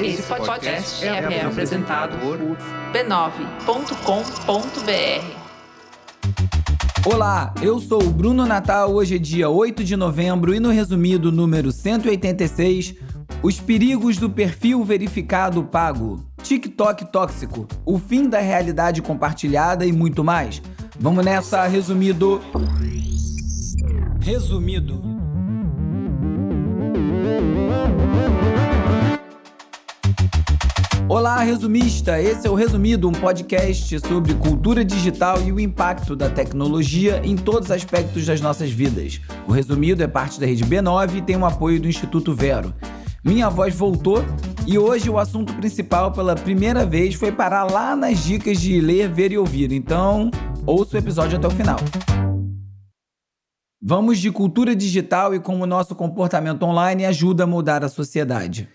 [0.00, 2.38] Esse podcast é, é apresentado por
[2.92, 3.46] b9.com.br.
[7.04, 8.92] Olá, eu sou o Bruno Natal.
[8.92, 12.94] Hoje é dia 8 de novembro e no resumido número 186,
[13.42, 20.22] os perigos do perfil verificado pago, TikTok tóxico, o fim da realidade compartilhada e muito
[20.22, 20.62] mais.
[20.98, 22.40] Vamos nessa, resumido.
[24.20, 25.15] Resumido.
[31.08, 32.20] Olá, resumista!
[32.20, 37.36] Esse é o Resumido, um podcast sobre cultura digital e o impacto da tecnologia em
[37.36, 39.20] todos os aspectos das nossas vidas.
[39.46, 42.74] O Resumido é parte da rede B9 e tem o apoio do Instituto Vero.
[43.24, 44.24] Minha voz voltou
[44.66, 49.08] e hoje o assunto principal pela primeira vez foi parar lá nas dicas de ler,
[49.08, 49.72] ver e ouvir.
[49.72, 50.30] Então,
[50.66, 51.78] ouça o episódio até o final.
[53.80, 58.68] Vamos de cultura digital e como o nosso comportamento online ajuda a mudar a sociedade.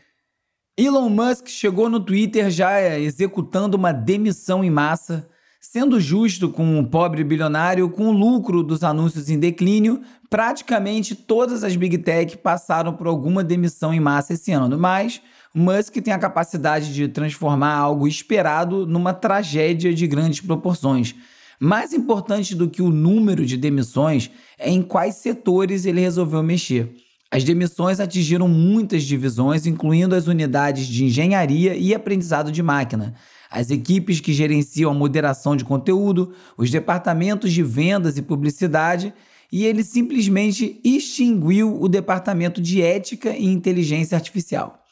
[0.78, 5.28] Elon Musk chegou no Twitter já executando uma demissão em massa,
[5.60, 10.02] sendo justo com um pobre bilionário com o lucro dos anúncios em declínio.
[10.30, 15.22] Praticamente todas as Big Tech passaram por alguma demissão em massa esse ano, mas
[15.54, 21.16] Musk tem a capacidade de transformar algo esperado numa tragédia de grandes proporções.
[21.64, 26.92] Mais importante do que o número de demissões é em quais setores ele resolveu mexer.
[27.30, 33.14] As demissões atingiram muitas divisões, incluindo as unidades de engenharia e aprendizado de máquina,
[33.48, 39.14] as equipes que gerenciam a moderação de conteúdo, os departamentos de vendas e publicidade,
[39.52, 44.84] e ele simplesmente extinguiu o departamento de ética e inteligência artificial.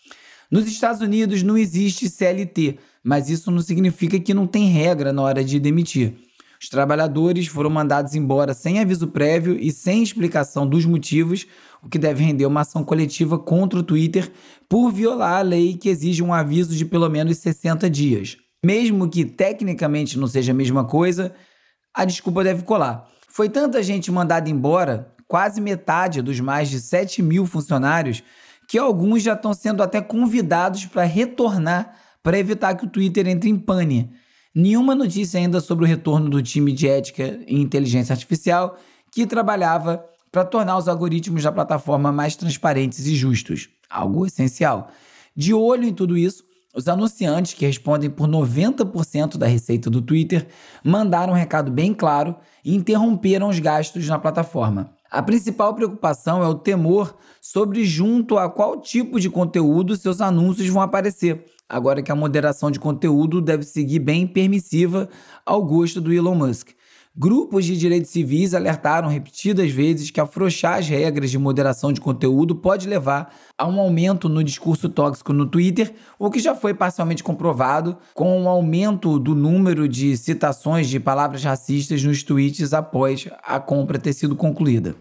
[0.52, 5.24] Nos Estados Unidos não existe CLT, mas isso não significa que não tem regra na
[5.24, 6.29] hora de demitir.
[6.62, 11.48] Os trabalhadores foram mandados embora sem aviso prévio e sem explicação dos motivos,
[11.82, 14.30] o que deve render uma ação coletiva contra o Twitter
[14.68, 18.38] por violar a lei que exige um aviso de pelo menos 60 dias.
[18.64, 21.34] Mesmo que tecnicamente não seja a mesma coisa,
[21.94, 23.08] a desculpa deve colar.
[23.30, 28.22] Foi tanta gente mandada embora, quase metade dos mais de 7 mil funcionários,
[28.68, 33.50] que alguns já estão sendo até convidados para retornar para evitar que o Twitter entre
[33.50, 34.12] em pane.
[34.60, 38.76] Nenhuma notícia ainda sobre o retorno do time de ética e inteligência artificial
[39.10, 44.90] que trabalhava para tornar os algoritmos da plataforma mais transparentes e justos, algo essencial.
[45.34, 46.44] De olho em tudo isso,
[46.76, 50.46] os anunciantes, que respondem por 90% da receita do Twitter,
[50.84, 54.94] mandaram um recado bem claro e interromperam os gastos na plataforma.
[55.10, 60.68] A principal preocupação é o temor sobre junto a qual tipo de conteúdo seus anúncios
[60.68, 65.08] vão aparecer, agora que a moderação de conteúdo deve seguir bem permissiva
[65.46, 66.70] ao gosto do Elon Musk.
[67.22, 72.56] Grupos de direitos civis alertaram repetidas vezes que afrouxar as regras de moderação de conteúdo
[72.56, 77.24] pode levar a um aumento no discurso tóxico no Twitter, o que já foi parcialmente
[77.24, 83.28] comprovado com o um aumento do número de citações de palavras racistas nos tweets após
[83.44, 84.96] a compra ter sido concluída.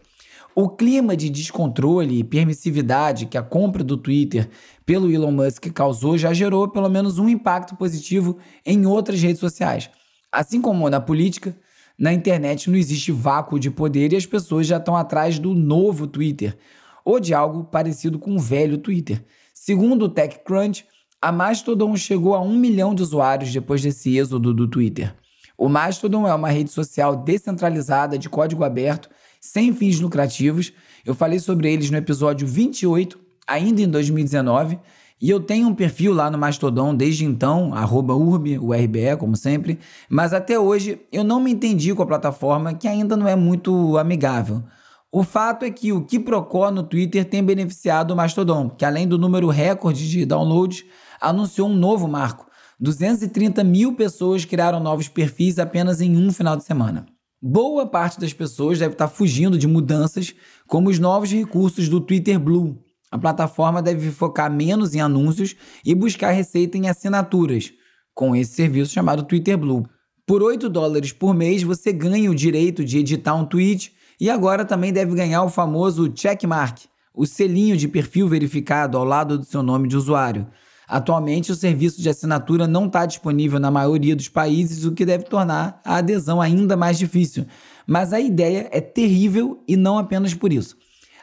[0.60, 4.50] O clima de descontrole e permissividade que a compra do Twitter
[4.84, 9.88] pelo Elon Musk causou já gerou pelo menos um impacto positivo em outras redes sociais.
[10.32, 11.56] Assim como na política,
[11.96, 16.08] na internet não existe vácuo de poder e as pessoas já estão atrás do novo
[16.08, 16.58] Twitter
[17.04, 19.24] ou de algo parecido com o velho Twitter.
[19.54, 20.84] Segundo o TechCrunch,
[21.22, 25.14] a Mastodon chegou a um milhão de usuários depois desse êxodo do Twitter.
[25.56, 29.08] O Mastodon é uma rede social descentralizada de código aberto
[29.40, 30.72] sem fins lucrativos.
[31.04, 34.78] Eu falei sobre eles no episódio 28, ainda em 2019,
[35.20, 39.78] e eu tenho um perfil lá no Mastodon desde então, arroba urb, URBE, como sempre,
[40.08, 43.98] mas até hoje eu não me entendi com a plataforma que ainda não é muito
[43.98, 44.62] amigável.
[45.10, 49.18] O fato é que o Kiprocó no Twitter tem beneficiado o Mastodon, que além do
[49.18, 50.84] número recorde de downloads,
[51.20, 52.46] anunciou um novo marco.
[52.78, 57.06] 230 mil pessoas criaram novos perfis apenas em um final de semana.
[57.40, 60.34] Boa parte das pessoas deve estar fugindo de mudanças
[60.66, 62.76] como os novos recursos do Twitter Blue.
[63.12, 65.54] A plataforma deve focar menos em anúncios
[65.84, 67.72] e buscar receita em assinaturas,
[68.12, 69.88] com esse serviço chamado Twitter Blue.
[70.26, 74.64] Por 8 dólares por mês, você ganha o direito de editar um tweet e agora
[74.64, 79.62] também deve ganhar o famoso checkmark, o selinho de perfil verificado ao lado do seu
[79.62, 80.44] nome de usuário.
[80.88, 85.24] Atualmente, o serviço de assinatura não está disponível na maioria dos países, o que deve
[85.24, 87.44] tornar a adesão ainda mais difícil.
[87.86, 90.78] Mas a ideia é terrível e não apenas por isso.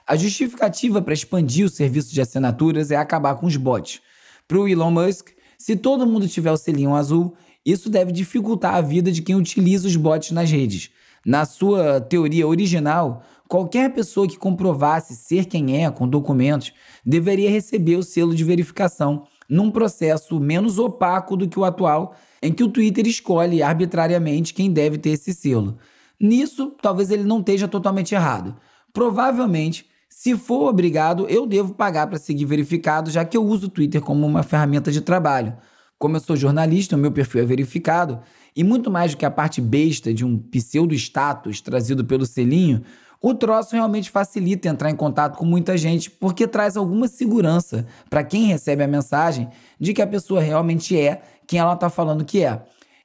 [0.08, 4.02] A justificativa para expandir o serviço de assinaturas é acabar com os bots.
[4.48, 7.34] Para o Elon Musk, se todo mundo tiver o selinho azul,
[7.66, 10.92] isso deve dificultar a vida de quem utiliza os bots nas redes.
[11.26, 16.72] Na sua teoria original, qualquer pessoa que comprovasse ser quem é com documentos
[17.04, 22.52] deveria receber o selo de verificação num processo menos opaco do que o atual, em
[22.52, 25.78] que o Twitter escolhe arbitrariamente quem deve ter esse selo.
[26.20, 28.56] Nisso, talvez ele não esteja totalmente errado.
[28.94, 33.70] Provavelmente, se for obrigado, eu devo pagar para seguir verificado, já que eu uso o
[33.70, 35.56] Twitter como uma ferramenta de trabalho.
[35.98, 38.20] Como eu sou jornalista, o meu perfil é verificado,
[38.56, 42.82] e muito mais do que a parte besta de um pseudo-status trazido pelo selinho,
[43.22, 48.24] o troço realmente facilita entrar em contato com muita gente, porque traz alguma segurança para
[48.24, 52.44] quem recebe a mensagem de que a pessoa realmente é quem ela está falando que
[52.44, 52.62] é.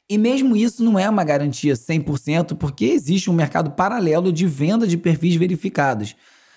[0.08, 4.86] E mesmo isso não é uma garantia 100%, porque existe um mercado paralelo de venda
[4.86, 6.16] de perfis verificados.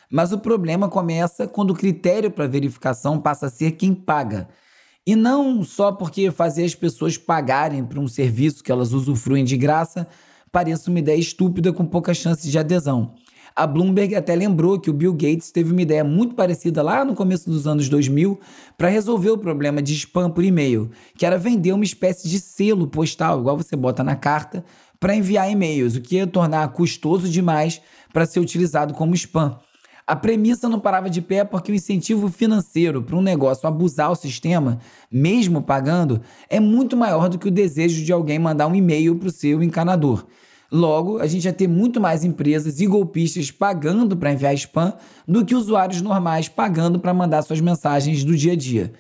[0.09, 4.47] Mas o problema começa quando o critério para verificação passa a ser quem paga.
[5.05, 9.57] E não só porque fazer as pessoas pagarem por um serviço que elas usufruem de
[9.57, 10.07] graça
[10.51, 13.15] pareça uma ideia estúpida com poucas chances de adesão.
[13.55, 17.13] A Bloomberg até lembrou que o Bill Gates teve uma ideia muito parecida lá no
[17.13, 18.39] começo dos anos 2000
[18.75, 22.87] para resolver o problema de spam por e-mail, que era vender uma espécie de selo
[22.87, 24.65] postal, igual você bota na carta,
[24.99, 27.79] para enviar e-mails, o que ia tornar custoso demais
[28.11, 29.59] para ser utilizado como spam.
[30.07, 34.15] A premissa não parava de pé porque o incentivo financeiro para um negócio abusar o
[34.15, 34.79] sistema,
[35.11, 39.29] mesmo pagando, é muito maior do que o desejo de alguém mandar um e-mail para
[39.29, 40.25] o seu encanador.
[40.73, 44.93] Logo, a gente ia ter muito mais empresas e golpistas pagando para enviar spam
[45.27, 48.91] do que usuários normais pagando para mandar suas mensagens do dia a dia.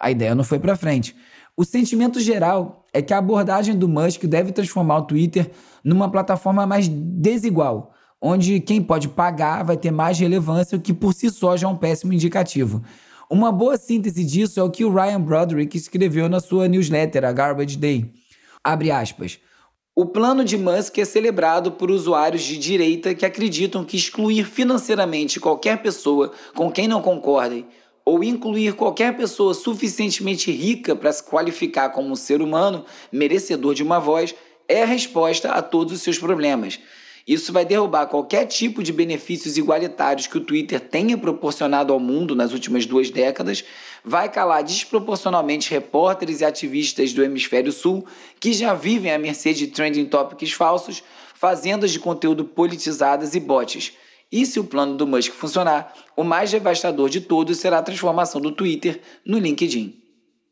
[0.00, 1.14] A ideia não foi para frente.
[1.54, 5.50] O sentimento geral é que a abordagem do Musk deve transformar o Twitter
[5.84, 11.14] numa plataforma mais desigual onde quem pode pagar vai ter mais relevância, o que por
[11.14, 12.82] si só já é um péssimo indicativo.
[13.30, 17.32] Uma boa síntese disso é o que o Ryan Broderick escreveu na sua newsletter, a
[17.32, 18.12] Garbage Day.
[18.62, 19.38] Abre aspas.
[19.94, 25.40] O plano de Musk é celebrado por usuários de direita que acreditam que excluir financeiramente
[25.40, 27.66] qualquer pessoa com quem não concordem
[28.04, 33.82] ou incluir qualquer pessoa suficientemente rica para se qualificar como um ser humano merecedor de
[33.82, 34.34] uma voz
[34.68, 36.78] é a resposta a todos os seus problemas.
[37.30, 42.34] Isso vai derrubar qualquer tipo de benefícios igualitários que o Twitter tenha proporcionado ao mundo
[42.34, 43.62] nas últimas duas décadas,
[44.04, 48.04] vai calar desproporcionalmente repórteres e ativistas do hemisfério sul
[48.40, 53.92] que já vivem à mercê de trending topics falsos, fazendas de conteúdo politizadas e bots.
[54.32, 58.40] E se o plano do Musk funcionar, o mais devastador de todos será a transformação
[58.40, 59.94] do Twitter no LinkedIn.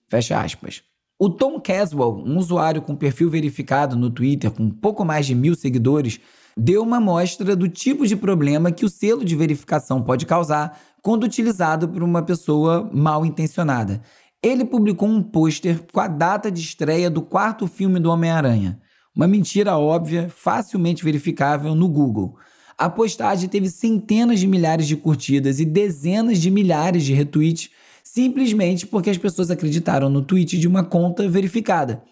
[0.07, 0.85] Fecha aspas.
[1.19, 5.57] O Tom Caswell, um usuário com perfil verificado no Twitter com pouco mais de mil
[5.57, 6.21] seguidores,
[6.59, 11.23] deu uma amostra do tipo de problema que o selo de verificação pode causar quando
[11.23, 14.03] utilizado por uma pessoa mal intencionada.
[14.43, 18.81] Ele publicou um pôster com a data de estreia do quarto filme do Homem-Aranha.
[19.15, 22.37] Uma mentira óbvia, facilmente verificável no Google.
[22.77, 27.71] A postagem teve centenas de milhares de curtidas e dezenas de milhares de retweets,
[28.03, 32.03] simplesmente porque as pessoas acreditaram no tweet de uma conta verificada.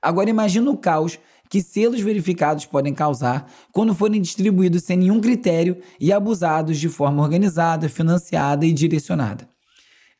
[0.00, 1.18] Agora imagina o caos
[1.52, 7.22] que selos verificados podem causar quando forem distribuídos sem nenhum critério e abusados de forma
[7.22, 9.46] organizada, financiada e direcionada.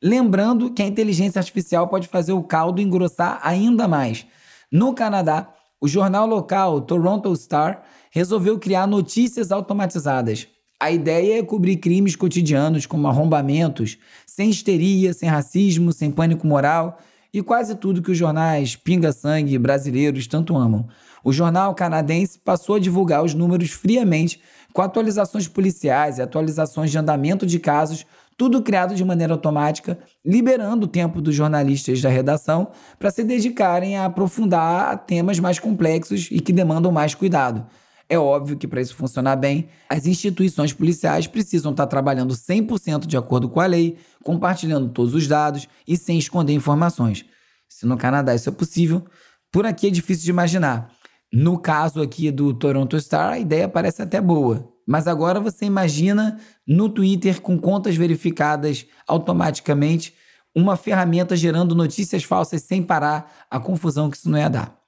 [0.02, 4.26] Lembrando que a inteligência artificial pode fazer o caldo engrossar ainda mais.
[4.70, 5.50] No Canadá,
[5.80, 10.46] o jornal local Toronto Star resolveu criar notícias automatizadas.
[10.78, 13.96] A ideia é cobrir crimes cotidianos como arrombamentos,
[14.26, 16.98] sem histeria, sem racismo, sem pânico moral
[17.32, 20.86] e quase tudo que os jornais pinga-sangue brasileiros tanto amam.
[21.24, 24.40] O jornal canadense passou a divulgar os números friamente,
[24.72, 30.86] com atualizações policiais e atualizações de andamento de casos, tudo criado de maneira automática, liberando
[30.86, 36.40] o tempo dos jornalistas da redação para se dedicarem a aprofundar temas mais complexos e
[36.40, 37.66] que demandam mais cuidado.
[38.08, 43.16] É óbvio que para isso funcionar bem, as instituições policiais precisam estar trabalhando 100% de
[43.16, 47.24] acordo com a lei, compartilhando todos os dados e sem esconder informações.
[47.68, 49.04] Se no Canadá isso é possível,
[49.50, 50.90] por aqui é difícil de imaginar.
[51.32, 54.68] No caso aqui do Toronto Star, a ideia parece até boa.
[54.86, 60.12] Mas agora você imagina no Twitter com contas verificadas automaticamente,
[60.54, 64.82] uma ferramenta gerando notícias falsas sem parar, a confusão que isso não ia dar.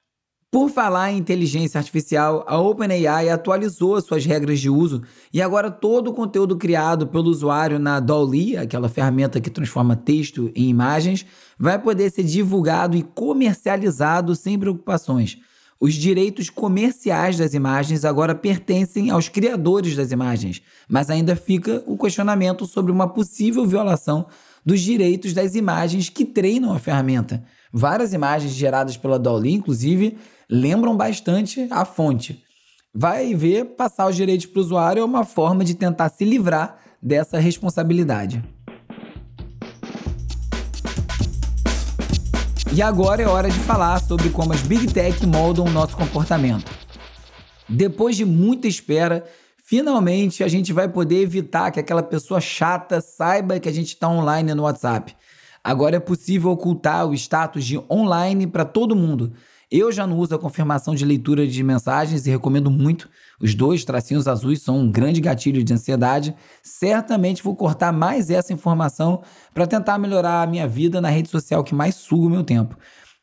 [0.51, 5.01] Por falar em inteligência artificial, a OpenAI atualizou suas regras de uso
[5.33, 10.51] e agora todo o conteúdo criado pelo usuário na DALL-E, aquela ferramenta que transforma texto
[10.55, 11.25] em imagens,
[11.57, 15.39] vai poder ser divulgado e comercializado sem preocupações.
[15.79, 21.97] Os direitos comerciais das imagens agora pertencem aos criadores das imagens, mas ainda fica o
[21.97, 24.25] questionamento sobre uma possível violação
[24.65, 27.43] dos direitos das imagens que treinam a ferramenta.
[27.73, 30.17] Várias imagens geradas pela Dolly, inclusive,
[30.49, 32.41] lembram bastante a fonte.
[32.93, 36.79] vai ver passar os direitos para o usuário é uma forma de tentar se livrar
[37.01, 38.41] dessa responsabilidade.
[42.75, 46.69] E agora é hora de falar sobre como as Big Tech moldam o nosso comportamento.
[47.69, 49.23] Depois de muita espera,
[49.63, 54.09] finalmente a gente vai poder evitar que aquela pessoa chata saiba que a gente está
[54.09, 55.15] online no WhatsApp.
[55.63, 59.31] Agora é possível ocultar o status de online para todo mundo.
[59.71, 63.09] Eu já não uso a confirmação de leitura de mensagens e recomendo muito.
[63.41, 66.35] Os dois tracinhos azuis são um grande gatilho de ansiedade.
[66.63, 69.21] Certamente vou cortar mais essa informação
[69.53, 72.77] para tentar melhorar a minha vida na rede social que mais suga o meu tempo.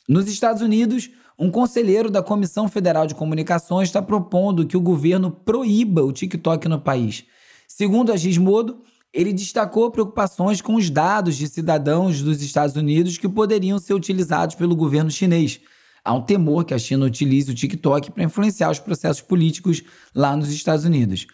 [0.09, 5.31] Nos Estados Unidos, um conselheiro da Comissão Federal de Comunicações está propondo que o governo
[5.31, 7.25] proíba o TikTok no país.
[7.67, 13.29] Segundo a Gizmodo, ele destacou preocupações com os dados de cidadãos dos Estados Unidos que
[13.29, 15.61] poderiam ser utilizados pelo governo chinês.
[16.05, 19.83] Há um temor que a China utilize o TikTok para influenciar os processos políticos
[20.15, 21.27] lá nos Estados Unidos.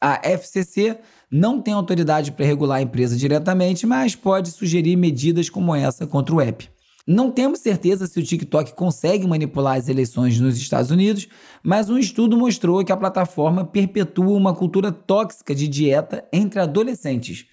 [0.00, 0.98] A FCC
[1.30, 6.34] não tem autoridade para regular a empresa diretamente, mas pode sugerir medidas como essa contra
[6.34, 6.68] o app.
[7.06, 11.26] Não temos certeza se o TikTok consegue manipular as eleições nos Estados Unidos,
[11.62, 17.46] mas um estudo mostrou que a plataforma perpetua uma cultura tóxica de dieta entre adolescentes.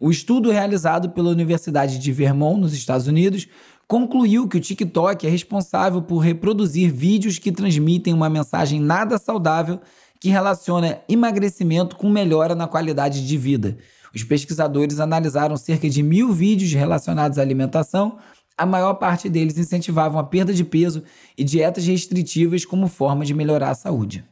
[0.00, 3.48] O estudo realizado pela Universidade de Vermont, nos Estados Unidos,
[3.88, 9.80] concluiu que o TikTok é responsável por reproduzir vídeos que transmitem uma mensagem nada saudável
[10.20, 13.78] que relaciona emagrecimento com melhora na qualidade de vida.
[14.14, 18.18] Os pesquisadores analisaram cerca de mil vídeos relacionados à alimentação
[18.58, 21.02] a maior parte deles incentivavam a perda de peso
[21.36, 24.24] e dietas restritivas como forma de melhorar a saúde.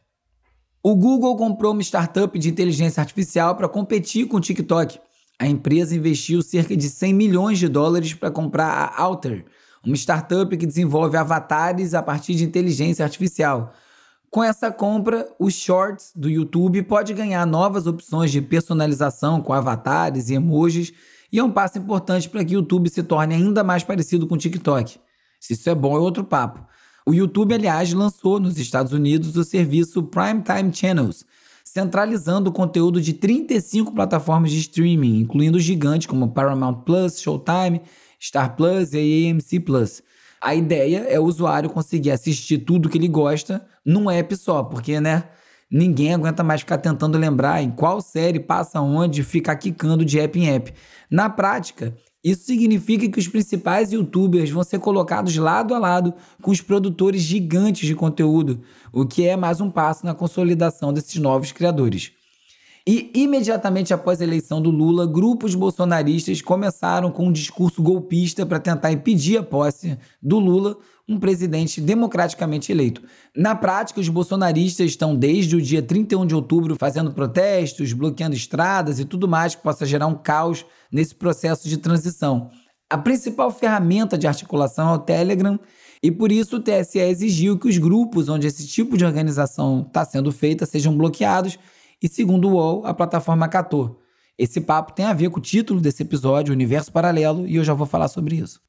[0.82, 4.99] O Google comprou uma startup de inteligência artificial para competir com o TikTok.
[5.44, 9.44] A empresa investiu cerca de 100 milhões de dólares para comprar a Alter,
[9.84, 13.74] uma startup que desenvolve avatares a partir de inteligência artificial.
[14.30, 20.30] Com essa compra, o Shorts do YouTube pode ganhar novas opções de personalização com avatares
[20.30, 20.94] e emojis
[21.30, 24.36] e é um passo importante para que o YouTube se torne ainda mais parecido com
[24.36, 24.98] o TikTok.
[25.38, 26.66] Se isso é bom, é outro papo.
[27.04, 31.26] O YouTube, aliás, lançou nos Estados Unidos o serviço Primetime Channels,
[31.64, 37.80] centralizando o conteúdo de 35 plataformas de streaming, incluindo gigantes como Paramount Plus, Showtime,
[38.21, 40.02] Star Plus e AMC Plus.
[40.40, 45.00] A ideia é o usuário conseguir assistir tudo que ele gosta num app só, porque,
[45.00, 45.25] né?
[45.76, 50.38] Ninguém aguenta mais ficar tentando lembrar em qual série passa onde ficar quicando de app
[50.38, 50.72] em app.
[51.10, 56.52] Na prática, isso significa que os principais youtubers vão ser colocados lado a lado com
[56.52, 58.60] os produtores gigantes de conteúdo,
[58.92, 62.12] o que é mais um passo na consolidação desses novos criadores.
[62.86, 68.60] E imediatamente após a eleição do Lula, grupos bolsonaristas começaram com um discurso golpista para
[68.60, 70.76] tentar impedir a posse do Lula,
[71.08, 73.02] um presidente democraticamente eleito.
[73.34, 78.98] Na prática, os bolsonaristas estão desde o dia 31 de outubro fazendo protestos, bloqueando estradas
[79.00, 82.50] e tudo mais que possa gerar um caos nesse processo de transição.
[82.90, 85.58] A principal ferramenta de articulação é o Telegram,
[86.02, 90.04] e por isso o TSE exigiu que os grupos onde esse tipo de organização está
[90.04, 91.58] sendo feita sejam bloqueados
[92.02, 94.00] e, segundo o UOL, a plataforma acatou.
[94.36, 97.72] Esse papo tem a ver com o título desse episódio, Universo Paralelo, e eu já
[97.72, 98.60] vou falar sobre isso.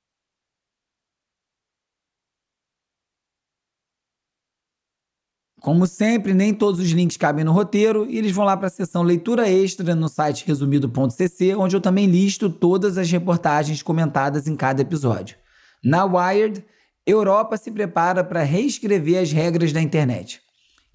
[5.65, 8.70] Como sempre, nem todos os links cabem no roteiro e eles vão lá para a
[8.70, 14.55] seção leitura extra no site resumido.cc, onde eu também listo todas as reportagens comentadas em
[14.55, 15.36] cada episódio.
[15.84, 16.63] Na Wired,
[17.03, 20.45] Europa se prepara para reescrever as regras da internet.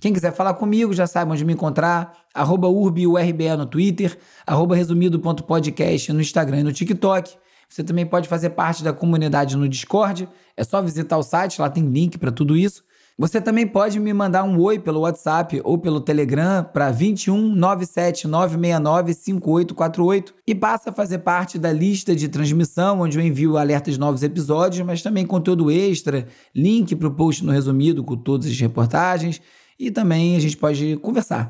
[0.01, 6.11] Quem quiser falar comigo já sabe onde me encontrar, arroba urbiurbe no Twitter, arroba resumido.podcast
[6.15, 7.37] no Instagram e no TikTok.
[7.69, 10.27] Você também pode fazer parte da comunidade no Discord,
[10.57, 12.83] é só visitar o site, lá tem link para tudo isso.
[13.19, 18.27] Você também pode me mandar um oi pelo WhatsApp ou pelo Telegram para 21 97
[18.27, 23.93] 969 5848 e passa a fazer parte da lista de transmissão, onde eu envio alertas
[23.95, 26.27] de novos episódios, mas também conteúdo extra,
[26.57, 29.43] link para o post no resumido com todas as reportagens
[29.81, 31.49] e também a gente pode conversar.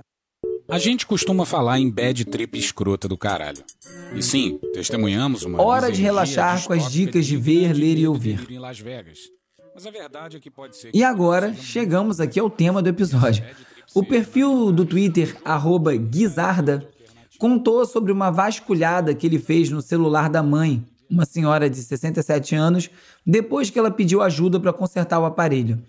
[0.68, 3.58] A gente costuma falar em bad trip escrota do caralho.
[4.14, 5.60] E sim, testemunhamos uma.
[5.60, 8.38] Hora de relaxar com as dicas de ver, ler e ouvir.
[10.84, 13.44] É e agora chegamos aqui ao tema do episódio.
[13.92, 15.36] O perfil do Twitter,
[16.08, 16.88] Guizarda,
[17.36, 22.54] contou sobre uma vasculhada que ele fez no celular da mãe, uma senhora de 67
[22.54, 22.88] anos,
[23.26, 25.82] depois que ela pediu ajuda para consertar o aparelho.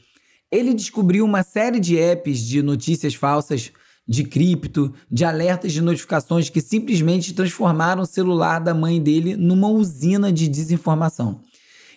[0.51, 3.71] Ele descobriu uma série de apps de notícias falsas,
[4.05, 9.69] de cripto, de alertas de notificações que simplesmente transformaram o celular da mãe dele numa
[9.69, 11.41] usina de desinformação.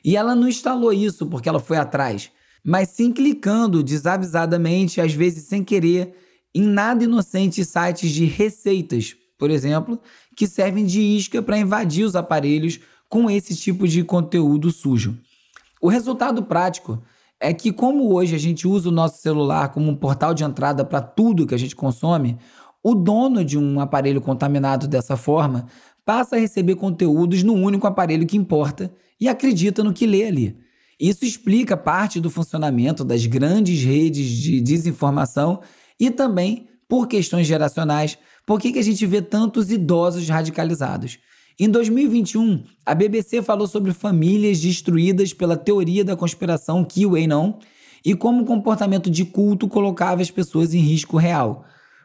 [0.05, 2.31] E ela não instalou isso porque ela foi atrás,
[2.63, 6.15] mas sim clicando desavisadamente, às vezes sem querer,
[6.55, 10.01] em nada inocentes sites de receitas, por exemplo,
[10.37, 15.19] que servem de isca para invadir os aparelhos com esse tipo de conteúdo sujo.
[15.81, 17.03] O resultado prático
[17.41, 20.85] é que, como hoje a gente usa o nosso celular como um portal de entrada
[20.85, 22.39] para tudo que a gente consome,
[22.83, 25.67] o dono de um aparelho contaminado dessa forma
[26.05, 30.57] passa a receber conteúdos no único aparelho que importa e acredita no que lê ali.
[31.01, 35.61] Isso explica parte do funcionamento das grandes redes de desinformação
[35.99, 41.19] e também, por questões geracionais, por que a gente vê tantos idosos radicalizados.
[41.57, 47.55] Em 2021, a BBC falou sobre famílias destruídas pela teoria da conspiração QAnon
[48.05, 51.65] e como o comportamento de culto colocava as pessoas em risco real.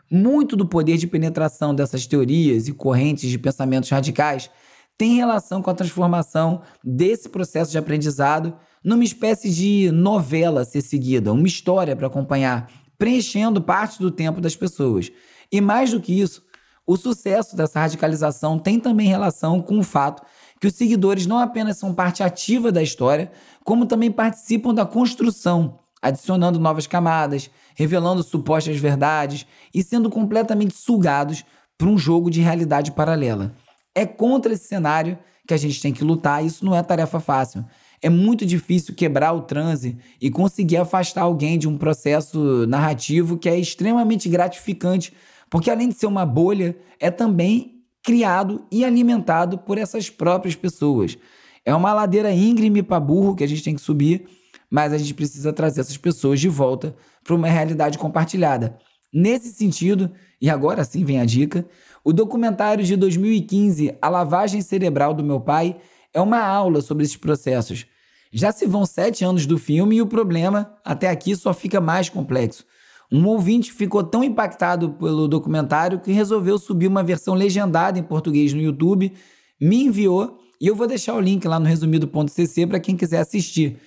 [0.10, 4.52] Muito do poder de penetração dessas teorias e correntes de pensamentos radicais
[4.96, 10.82] tem relação com a transformação desse processo de aprendizado numa espécie de novela a ser
[10.82, 15.12] seguida, uma história para acompanhar, preenchendo parte do tempo das pessoas.
[15.52, 16.44] E mais do que isso,
[16.92, 20.24] o sucesso dessa radicalização tem também relação com o fato
[20.60, 23.32] que os seguidores não apenas são parte ativa da história,
[23.64, 31.46] como também participam da construção, adicionando novas camadas, revelando supostas verdades e sendo completamente sugados
[31.78, 33.54] por um jogo de realidade paralela.
[33.94, 35.16] É contra esse cenário
[35.48, 37.64] que a gente tem que lutar, isso não é tarefa fácil.
[38.02, 43.48] É muito difícil quebrar o transe e conseguir afastar alguém de um processo narrativo que
[43.48, 45.14] é extremamente gratificante,
[45.50, 51.18] porque além de ser uma bolha, é também criado e alimentado por essas próprias pessoas.
[51.66, 54.26] É uma ladeira íngreme para burro que a gente tem que subir,
[54.70, 58.78] mas a gente precisa trazer essas pessoas de volta para uma realidade compartilhada.
[59.12, 61.66] Nesse sentido, e agora sim vem a dica,
[62.04, 65.76] o documentário de 2015, A Lavagem Cerebral do Meu Pai,
[66.14, 67.86] é uma aula sobre esses processos.
[68.32, 72.10] Já se vão sete anos do filme e o problema, até aqui, só fica mais
[72.10, 72.66] complexo.
[73.12, 78.54] Um ouvinte ficou tão impactado pelo documentário que resolveu subir uma versão legendada em português
[78.54, 79.12] no YouTube,
[79.60, 83.80] me enviou e eu vou deixar o link lá no resumido.cc para quem quiser assistir.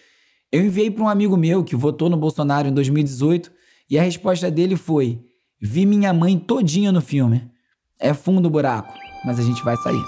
[0.51, 3.53] Eu enviei para um amigo meu que votou no Bolsonaro em 2018
[3.89, 5.21] e a resposta dele foi:
[5.61, 7.51] Vi minha mãe todinha no filme.
[8.01, 8.93] É fundo o buraco,
[9.25, 10.03] mas a gente vai sair.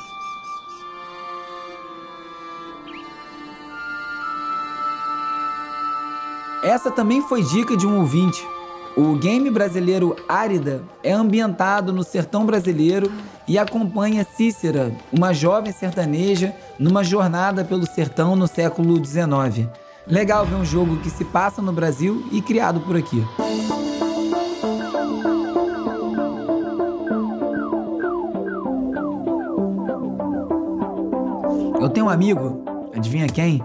[6.64, 8.42] Essa também foi dica de um ouvinte.
[8.96, 13.10] O game brasileiro Árida é ambientado no sertão brasileiro
[13.46, 19.68] e acompanha Cícera, uma jovem sertaneja, numa jornada pelo sertão no século XIX.
[20.06, 23.20] Legal ver um jogo que se passa no Brasil e criado por aqui.
[31.80, 32.62] Eu tenho um amigo,
[32.94, 33.60] adivinha quem?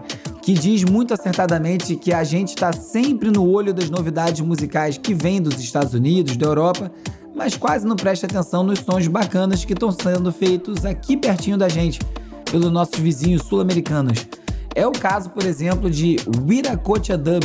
[0.49, 5.13] Que diz muito acertadamente que a gente está sempre no olho das novidades musicais que
[5.13, 6.91] vêm dos Estados Unidos, da Europa,
[7.35, 11.69] mas quase não presta atenção nos sons bacanas que estão sendo feitos aqui pertinho da
[11.69, 11.99] gente,
[12.49, 14.25] pelos nossos vizinhos sul-americanos.
[14.73, 16.15] É o caso, por exemplo, de
[16.47, 17.43] Wiracocha Dub.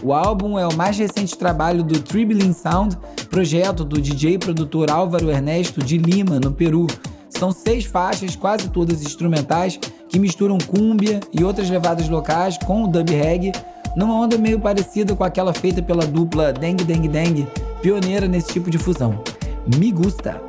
[0.00, 2.96] O álbum é o mais recente trabalho do Tribulin Sound,
[3.30, 6.86] projeto do DJ produtor Álvaro Ernesto de Lima, no Peru.
[7.30, 9.80] São seis faixas, quase todas instrumentais,
[10.14, 13.50] que misturam cúmbia e outras levadas locais com o dub reggae,
[13.96, 17.48] numa onda meio parecida com aquela feita pela dupla Deng Deng Deng,
[17.82, 19.24] pioneira nesse tipo de fusão.
[19.76, 20.40] Me gusta!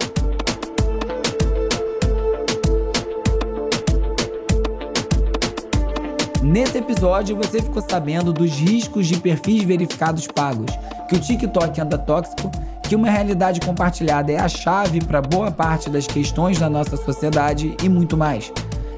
[6.44, 10.70] Nesse episódio você ficou sabendo dos riscos de perfis verificados pagos,
[11.10, 12.52] que o TikTok anda tóxico,
[12.84, 17.76] que uma realidade compartilhada é a chave para boa parte das questões da nossa sociedade
[17.84, 18.54] e muito mais.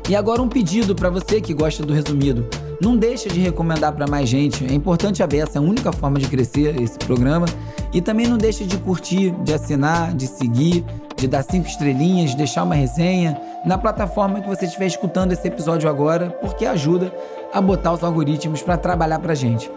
[0.10, 2.48] E agora um pedido para você que gosta do resumido.
[2.82, 4.66] Não deixa de recomendar para mais gente.
[4.66, 7.46] É importante a beça, é a única forma de crescer esse programa.
[7.92, 10.86] E também não deixa de curtir, de assinar, de seguir,
[11.18, 15.46] de dar cinco estrelinhas, de deixar uma resenha na plataforma que você estiver escutando esse
[15.46, 17.14] episódio agora, porque ajuda
[17.54, 19.70] a botar os algoritmos para trabalhar para gente.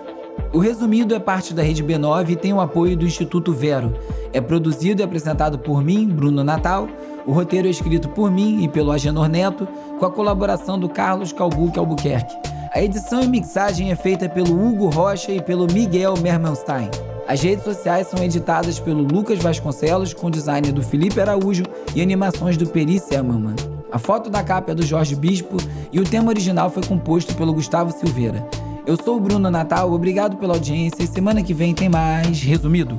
[0.52, 3.94] O Resumido é parte da Rede B9 e tem o apoio do Instituto Vero.
[4.32, 6.88] É produzido e apresentado por mim, Bruno Natal
[7.26, 11.32] o roteiro é escrito por mim e pelo Agenor Neto, com a colaboração do Carlos
[11.32, 12.34] Calbuque Albuquerque.
[12.72, 16.88] A edição e mixagem é feita pelo Hugo Rocha e pelo Miguel Mermanstein.
[17.26, 21.64] As redes sociais são editadas pelo Lucas Vasconcelos, com design do Felipe Araújo
[21.94, 23.56] e animações do Peri Selmanman.
[23.92, 25.56] A foto da capa é do Jorge Bispo
[25.92, 28.44] e o tema original foi composto pelo Gustavo Silveira.
[28.90, 32.98] Eu sou o Bruno Natal, obrigado pela audiência e semana que vem tem mais Resumido.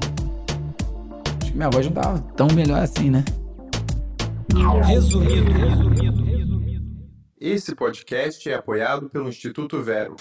[1.41, 3.25] Acho que minha voz não tava tão melhor assim, né?
[4.85, 5.51] Resumido.
[7.37, 10.15] Esse podcast é apoiado pelo Instituto Vero.